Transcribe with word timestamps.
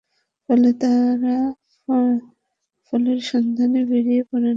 ফলে 0.49 0.69
তাঁরা 0.81 1.37
ফলের 2.85 3.19
সন্ধানে 3.31 3.81
বেরিয়ে 3.91 4.23
পড়েন। 4.23 4.49